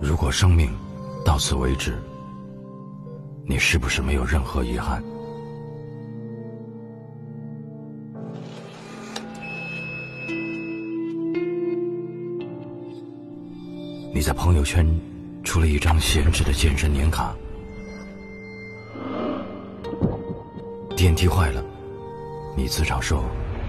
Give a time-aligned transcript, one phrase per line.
[0.00, 0.70] 如果生命
[1.24, 1.96] 到此为止，
[3.46, 5.02] 你是不是没有任何遗憾？
[14.14, 14.84] 你在朋友圈
[15.44, 17.34] 出了一张闲置的健身年卡，
[20.96, 21.64] 电梯坏了，
[22.56, 23.22] 你自嘲说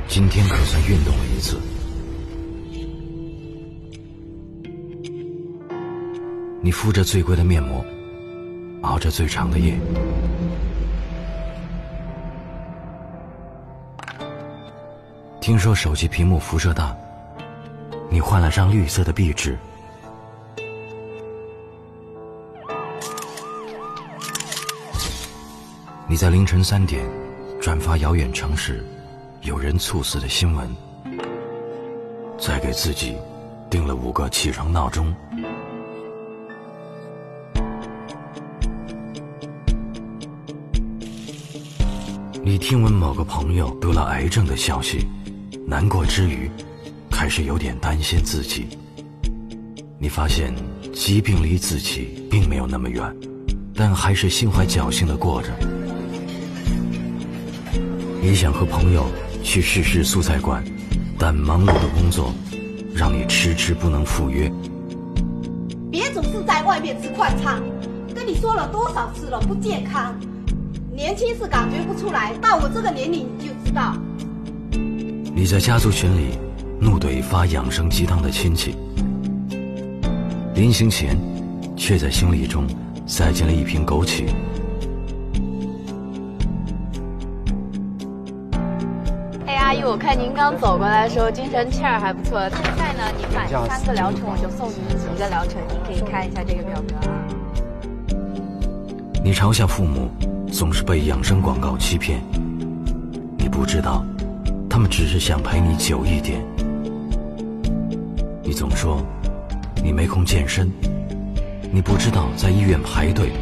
[0.09, 1.61] 今天可算运动了一次。
[6.61, 7.85] 你敷着最贵的面膜，
[8.81, 9.79] 熬着最长的夜，
[15.39, 16.97] 听说手机屏幕辐射大，
[18.09, 19.55] 你换了张绿色的壁纸。
[26.07, 27.07] 你在凌晨三点
[27.61, 28.83] 转发遥远城市
[29.41, 30.69] 有人猝死的新闻，
[32.37, 33.15] 再给自己
[33.69, 35.13] 定了五个起床闹钟。
[42.43, 45.07] 你听闻某个朋友得了癌症的消息，
[45.65, 46.51] 难过之余，
[47.09, 48.67] 开始有点担心自己。
[49.97, 50.53] 你发现
[50.93, 53.15] 疾病离自己并没有那么远，
[53.73, 55.49] 但还是心怀侥幸的过着。
[58.21, 59.05] 你想和朋友
[59.43, 60.63] 去试试素菜馆，
[61.17, 62.33] 但忙碌的工作
[62.93, 64.51] 让你迟迟不能赴约。
[65.91, 67.61] 别总是在外面吃快餐，
[68.13, 70.15] 跟你说了多少次了，不健康。
[70.93, 73.95] 年轻是感觉不出来，到我这个年龄你就知道。
[75.33, 76.37] 你在家族群里
[76.79, 78.75] 怒怼发养生鸡汤的亲戚，
[80.53, 81.17] 临行前
[81.77, 82.67] 却在行李中
[83.07, 84.25] 塞进了一瓶枸杞。
[89.69, 92.39] 阿姨，我看您刚走过来的时候精神气儿还不错。
[92.49, 94.79] 现在呢，您买三个疗程，我就送您
[95.15, 97.13] 一个疗程，您可以看一下这个表格啊。
[99.23, 100.09] 你嘲笑父母
[100.51, 102.19] 总是被养生广告欺骗，
[103.37, 104.03] 你不知道，
[104.67, 106.43] 他们只是想陪你久一点。
[108.41, 109.05] 你总说
[109.83, 110.67] 你没空健身，
[111.71, 113.33] 你不知道在医院排队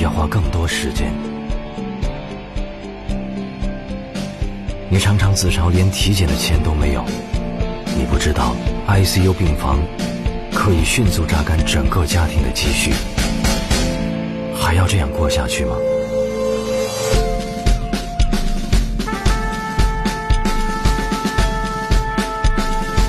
[0.00, 1.12] 要花更多时间。
[4.90, 7.04] 你常常自嘲连体检的钱都没有，
[7.94, 8.56] 你不知道
[8.88, 9.78] ICU 病房
[10.52, 12.94] 可以迅速榨干整个家庭的积蓄，
[14.58, 15.76] 还要这样过下去吗？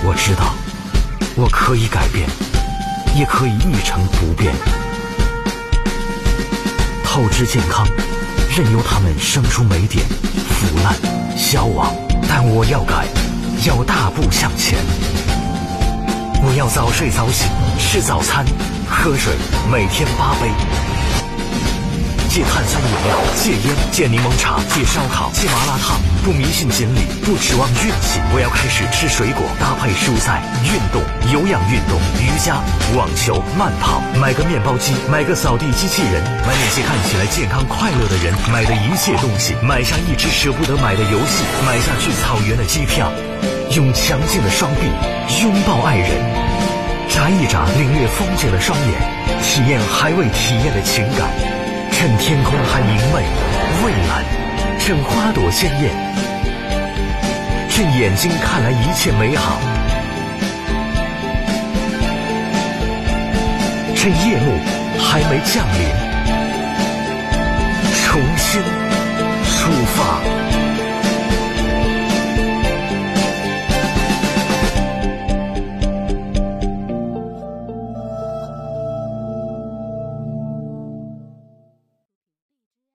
[0.04, 0.54] 我知道，
[1.38, 2.28] 我可以改变，
[3.16, 4.54] 也可以一成不变，
[7.06, 7.88] 透支健康，
[8.62, 10.06] 任由它们生出霉点、
[10.50, 10.94] 腐烂。
[11.38, 11.96] 消亡，
[12.28, 13.08] 但我要改，
[13.66, 14.78] 要大步向前。
[16.44, 17.46] 我要早睡早起，
[17.80, 18.46] 吃早餐，
[18.86, 19.34] 喝水，
[19.72, 20.99] 每天八杯。
[22.30, 26.00] 戒碳酸饮料，戒烟，戒柠檬茶，戒烧烤，戒麻辣烫。
[26.24, 28.22] 不迷信锦鲤，不指望运气。
[28.32, 31.02] 我要开始吃水果，搭配蔬菜，运动，
[31.34, 32.62] 有氧运动，瑜伽，
[32.94, 34.00] 网球，慢跑。
[34.22, 43.10] 买个面包机，买个扫地机器人，买那些看起来健康快乐的人买的一切东西，买上一只舍不得买的游戏，买下去草原的机票，
[43.74, 44.86] 用强劲的双臂
[45.42, 46.14] 拥抱爱人，
[47.10, 49.02] 眨一眨领略风景的双眼，
[49.42, 51.49] 体验还未体验的情感。
[52.00, 53.26] 趁天空还明媚、
[53.84, 54.24] 蔚蓝，
[54.80, 55.92] 趁花朵鲜艳，
[57.70, 59.60] 趁眼睛看来一切美好，
[63.98, 64.58] 趁夜幕
[64.98, 66.09] 还没降临，